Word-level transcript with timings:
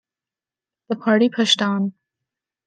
The 0.89 0.95
party 0.95 1.29
pushed 1.29 1.61
on. 1.61 1.93